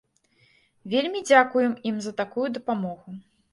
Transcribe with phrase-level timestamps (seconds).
[0.93, 3.09] Вельмі дзякуем ім за такую дапамогу!